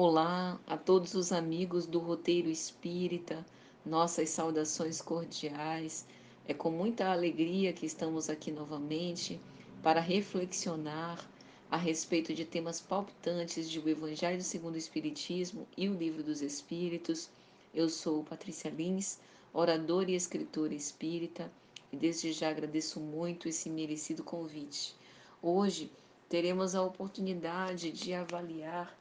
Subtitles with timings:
[0.00, 3.44] Olá a todos os amigos do Roteiro Espírita,
[3.84, 6.06] nossas saudações cordiais.
[6.46, 9.40] É com muita alegria que estamos aqui novamente
[9.82, 11.28] para reflexionar
[11.68, 16.42] a respeito de temas palpitantes de O Evangelho segundo o Espiritismo e o Livro dos
[16.42, 17.28] Espíritos.
[17.74, 19.18] Eu sou Patrícia Lins,
[19.52, 21.50] oradora e escritora espírita,
[21.90, 24.94] e desde já agradeço muito esse merecido convite.
[25.42, 25.90] Hoje
[26.28, 28.96] teremos a oportunidade de avaliar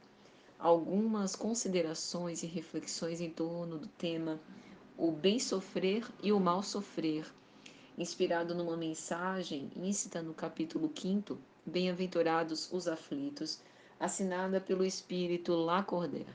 [0.60, 4.40] algumas considerações e reflexões em torno do tema
[4.98, 7.32] o bem sofrer e o mal sofrer,
[7.96, 13.60] inspirado numa mensagem íncita no capítulo 5, Bem-aventurados os aflitos,
[14.00, 16.34] assinada pelo espírito Lacordaire.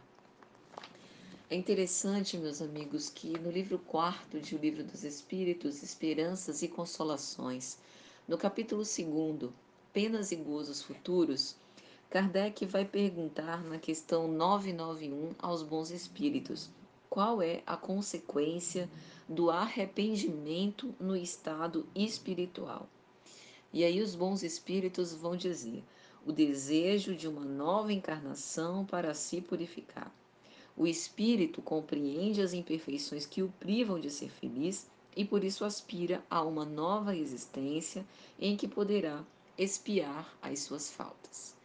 [1.50, 6.68] É interessante, meus amigos, que no livro 4 de O Livro dos Espíritos, Esperanças e
[6.68, 7.78] Consolações,
[8.28, 9.50] no capítulo 2,
[9.92, 11.56] Penas e Gozos Futuros,
[12.12, 16.68] Kardec vai perguntar na questão 991 aos bons espíritos
[17.08, 18.86] qual é a consequência
[19.26, 22.86] do arrependimento no estado espiritual.
[23.72, 25.82] E aí os bons espíritos vão dizer:
[26.26, 30.14] o desejo de uma nova encarnação para se purificar.
[30.76, 36.22] O espírito compreende as imperfeições que o privam de ser feliz e por isso aspira
[36.28, 38.06] a uma nova existência
[38.38, 39.24] em que poderá
[39.56, 41.61] expiar as suas faltas.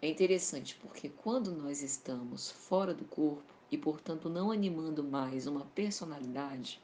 [0.00, 5.64] É interessante porque quando nós estamos fora do corpo e, portanto, não animando mais uma
[5.74, 6.80] personalidade,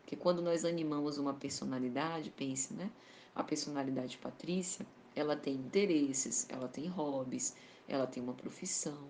[0.00, 2.88] porque quando nós animamos uma personalidade, pense, né?
[3.34, 7.56] A personalidade patrícia, ela tem interesses, ela tem hobbies,
[7.88, 9.08] ela tem uma profissão,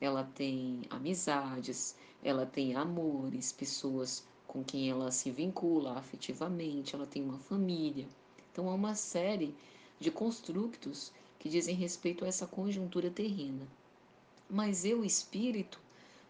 [0.00, 7.24] ela tem amizades, ela tem amores, pessoas com quem ela se vincula afetivamente, ela tem
[7.24, 8.06] uma família.
[8.52, 9.52] Então, há uma série
[9.98, 11.12] de construtos
[11.44, 13.68] que dizem respeito a essa conjuntura terrena.
[14.48, 15.78] Mas eu, espírito,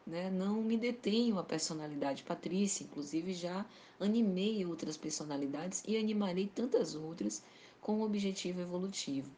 [0.04, 3.64] né, não me detenho a personalidade patrícia, inclusive já
[4.00, 7.44] animei outras personalidades e animarei tantas outras
[7.80, 9.30] com o objetivo evolutivo.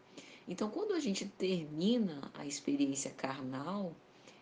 [0.48, 3.94] Então, quando a gente termina a experiência carnal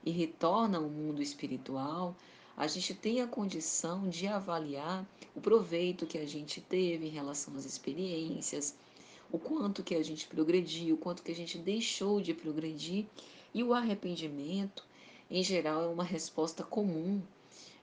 [0.05, 2.15] e retorna ao mundo espiritual,
[2.57, 7.57] a gente tem a condição de avaliar o proveito que a gente teve em relação
[7.57, 8.77] às experiências,
[9.35, 13.05] o quanto que a gente progrediu, o quanto que a gente deixou de progredir.
[13.53, 14.87] E o arrependimento,
[15.29, 17.21] em geral, é uma resposta comum,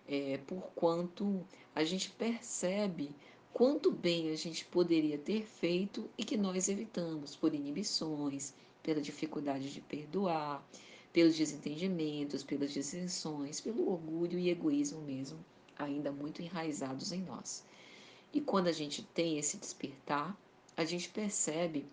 [0.08, 1.46] é, por quanto
[1.76, 3.12] a gente percebe
[3.54, 9.74] quanto bem a gente poderia ter feito e que nós evitamos por inibições, pela dificuldade
[9.74, 10.66] de perdoar,
[11.12, 15.38] pelos desentendimentos, pelas dissensões, pelo orgulho e egoísmo mesmo,
[15.78, 17.66] ainda muito enraizados em nós.
[18.34, 20.34] E quando a gente tem esse despertar,
[20.82, 21.86] a gente percebe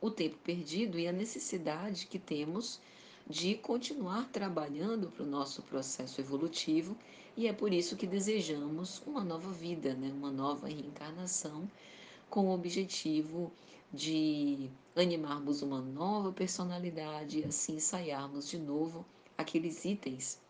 [0.00, 2.80] o tempo perdido e a necessidade que temos
[3.28, 6.96] de continuar trabalhando para o nosso processo evolutivo
[7.36, 10.10] e é por isso que desejamos uma nova vida, né?
[10.14, 11.68] uma nova reencarnação,
[12.30, 13.52] com o objetivo
[13.92, 19.04] de animarmos uma nova personalidade e assim ensaiarmos de novo
[19.36, 20.40] aqueles itens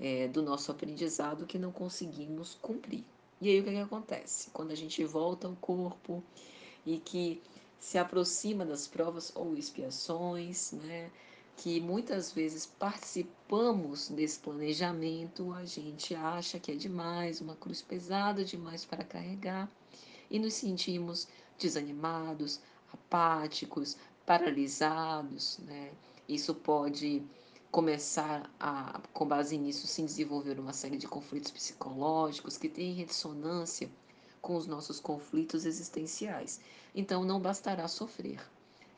[0.00, 3.04] é, do nosso aprendizado que não conseguimos cumprir.
[3.40, 4.50] E aí o que, é que acontece?
[4.50, 6.22] Quando a gente volta ao corpo,
[6.84, 7.42] e que
[7.78, 11.10] se aproxima das provas ou expiações, né?
[11.56, 18.44] que muitas vezes participamos desse planejamento, a gente acha que é demais, uma cruz pesada
[18.44, 19.70] demais para carregar
[20.30, 21.28] e nos sentimos
[21.58, 22.60] desanimados,
[22.92, 25.92] apáticos, paralisados, né?
[26.28, 27.22] Isso pode
[27.70, 33.90] começar a, com base nisso, se desenvolver uma série de conflitos psicológicos que têm ressonância
[34.42, 36.60] com os nossos conflitos existenciais.
[36.94, 38.40] Então, não bastará sofrer.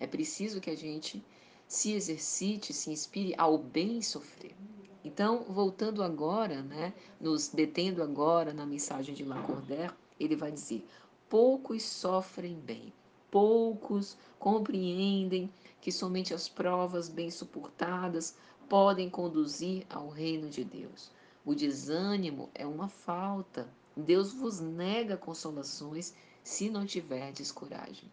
[0.01, 1.23] É preciso que a gente
[1.69, 4.57] se exercite, se inspire ao bem sofrer.
[5.05, 10.85] Então, voltando agora, né, nos detendo agora na mensagem de Lacordaire, ele vai dizer:
[11.29, 12.93] poucos sofrem bem,
[13.31, 18.35] poucos compreendem que somente as provas bem suportadas
[18.69, 21.11] podem conduzir ao reino de Deus.
[21.45, 28.11] O desânimo é uma falta Deus vos nega consolações se não tiverdes coragem.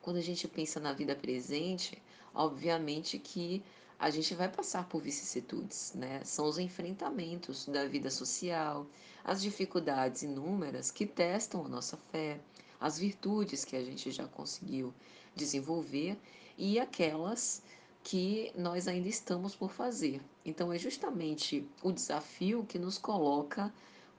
[0.00, 2.00] Quando a gente pensa na vida presente,
[2.34, 3.62] obviamente que
[3.98, 6.24] a gente vai passar por vicissitudes, né?
[6.24, 8.86] São os enfrentamentos da vida social,
[9.24, 12.40] as dificuldades inúmeras que testam a nossa fé,
[12.80, 14.92] as virtudes que a gente já conseguiu
[15.36, 16.18] desenvolver
[16.58, 17.62] e aquelas
[18.02, 20.20] que nós ainda estamos por fazer.
[20.44, 23.72] Então é justamente o desafio que nos coloca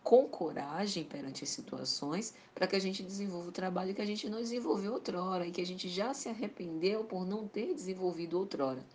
[0.04, 4.30] com coragem perante as situações, para que a gente desenvolva o trabalho que a gente
[4.30, 8.86] não desenvolveu outrora e que a gente já se arrependeu por não ter desenvolvido outrora.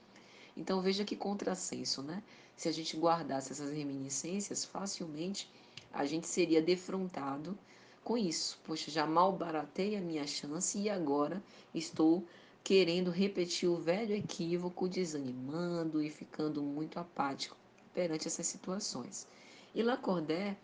[0.54, 2.22] Então veja que contrassenso, né?
[2.56, 5.50] Se a gente guardasse essas reminiscências, facilmente
[5.92, 7.56] a gente seria defrontado
[8.04, 8.60] com isso.
[8.64, 11.42] Poxa, já mal baratei a minha chance e agora
[11.74, 12.24] estou
[12.62, 17.56] querendo repetir o velho equívoco, desanimando e ficando muito apático
[17.94, 19.26] perante essas situações.
[19.74, 20.56] E Lacordaire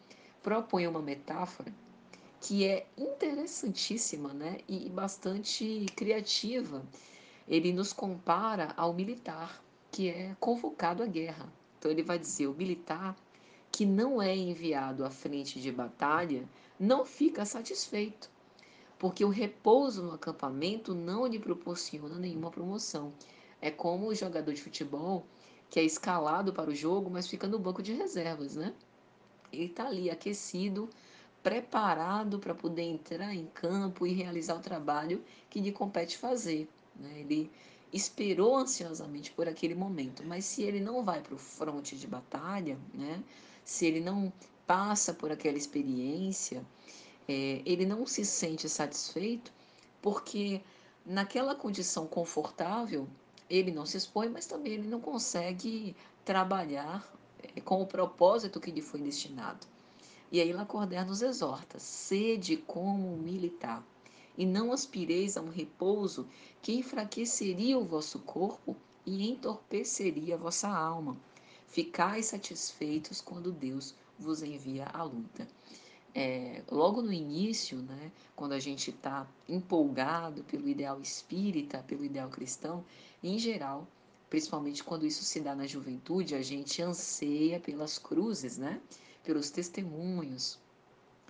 [0.44, 1.72] propõe uma metáfora
[2.38, 6.84] que é interessantíssima né, e bastante criativa.
[7.48, 11.50] Ele nos compara ao militar, que é convocado à guerra.
[11.78, 13.16] Então, ele vai dizer: o militar
[13.72, 16.46] que não é enviado à frente de batalha
[16.78, 18.30] não fica satisfeito,
[18.98, 23.14] porque o repouso no acampamento não lhe proporciona nenhuma promoção.
[23.62, 25.26] É como o jogador de futebol
[25.70, 28.74] que é escalado para o jogo, mas fica no banco de reservas, né?
[29.54, 30.88] Ele está ali aquecido,
[31.42, 36.68] preparado para poder entrar em campo e realizar o trabalho que lhe compete fazer.
[36.96, 37.20] Né?
[37.20, 37.50] Ele
[37.92, 42.78] esperou ansiosamente por aquele momento, mas se ele não vai para o fronte de batalha,
[42.92, 43.22] né?
[43.64, 44.32] se ele não
[44.66, 46.64] passa por aquela experiência,
[47.28, 49.52] é, ele não se sente satisfeito,
[50.02, 50.60] porque
[51.04, 53.06] naquela condição confortável
[53.48, 57.06] ele não se expõe, mas também ele não consegue trabalhar
[57.64, 59.66] com o propósito que lhe foi destinado.
[60.30, 63.86] E aí Lacordaire nos exorta: sede como um militar,
[64.36, 66.26] e não aspireis a um repouso
[66.60, 68.76] que enfraqueceria o vosso corpo
[69.06, 71.16] e entorpeceria a vossa alma.
[71.68, 75.46] Ficai satisfeitos quando Deus vos envia a luta.
[76.14, 82.28] É, logo no início, né, quando a gente está empolgado pelo ideal espírita, pelo ideal
[82.28, 82.84] cristão,
[83.22, 83.86] em geral,
[84.34, 88.80] principalmente quando isso se dá na juventude, a gente anseia pelas cruzes, né,
[89.22, 90.58] pelos testemunhos,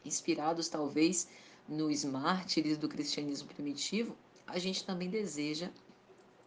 [0.07, 1.29] inspirados talvez
[1.69, 4.17] nos mártires do cristianismo primitivo,
[4.47, 5.69] a gente também deseja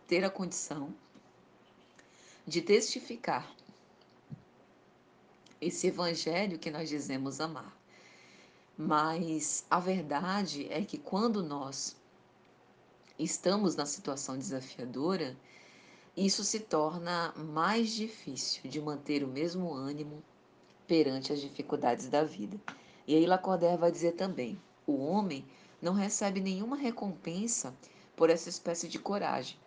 [0.08, 0.92] ter a condição
[2.48, 3.56] de testificar
[5.62, 7.72] esse evangelho que nós dizemos amar.
[8.76, 11.96] Mas a verdade é que quando nós
[13.20, 15.38] estamos na situação desafiadora,
[16.18, 20.24] isso se torna mais difícil de manter o mesmo ânimo
[20.88, 22.60] perante as dificuldades da vida.
[23.08, 25.46] E aí Lacordaire vai dizer também: o homem
[25.82, 27.74] não recebe nenhuma recompensa
[28.16, 29.58] por essa espécie de coragem,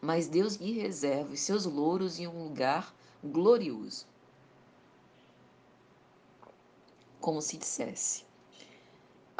[0.00, 2.92] mas Deus lhe reserva os seus louros em um lugar
[3.24, 4.06] glorioso.
[7.20, 8.27] como se dissesse.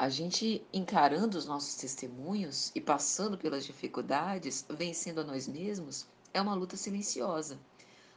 [0.00, 6.40] A gente encarando os nossos testemunhos e passando pelas dificuldades, vencendo a nós mesmos, é
[6.40, 7.58] uma luta silenciosa.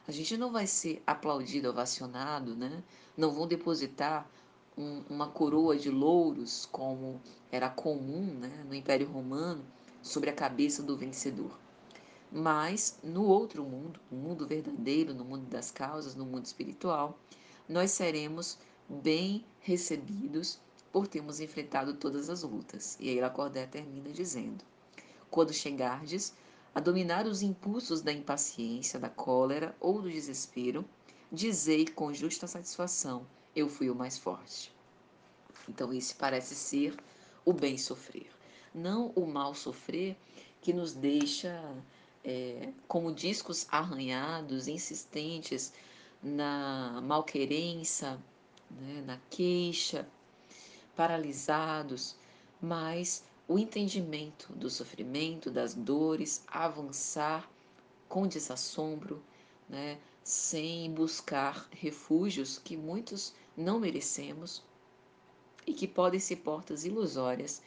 [0.07, 2.83] A gente não vai ser aplaudido, ovacionado, né?
[3.17, 4.29] Não vão depositar
[4.77, 7.19] um, uma coroa de louros, como
[7.51, 9.65] era comum né, no Império Romano,
[10.03, 11.57] sobre a cabeça do vencedor.
[12.31, 17.17] Mas no outro mundo, no mundo verdadeiro, no mundo das causas, no mundo espiritual,
[17.67, 20.59] nós seremos bem recebidos
[20.91, 22.97] por termos enfrentado todas as lutas.
[22.99, 24.63] E aí Lacordaire termina dizendo:
[25.29, 26.33] Quando chegardes
[26.73, 30.85] a dominar os impulsos da impaciência, da cólera ou do desespero,
[31.31, 34.73] dizei com justa satisfação: Eu fui o mais forte.
[35.69, 36.95] Então, esse parece ser
[37.45, 38.29] o bem sofrer,
[38.73, 40.17] não o mal sofrer
[40.61, 41.59] que nos deixa
[42.23, 45.73] é, como discos arranhados, insistentes
[46.21, 48.19] na malquerença,
[48.69, 50.07] né, na queixa,
[50.95, 52.15] paralisados,
[52.61, 57.49] mas o entendimento do sofrimento, das dores, avançar
[58.07, 59.21] com desassombro,
[59.67, 64.63] né, sem buscar refúgios que muitos não merecemos
[65.65, 67.61] e que podem ser portas ilusórias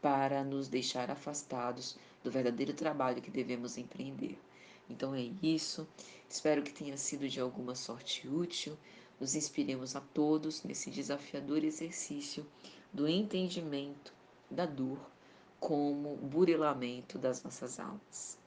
[0.00, 4.38] para nos deixar afastados do verdadeiro trabalho que devemos empreender.
[4.88, 5.86] Então é isso.
[6.28, 8.76] Espero que tenha sido de alguma sorte útil
[9.20, 12.46] nos inspiremos a todos nesse desafiador exercício
[12.92, 14.12] do entendimento
[14.50, 14.98] da dor
[15.58, 18.38] como burilamento das nossas almas.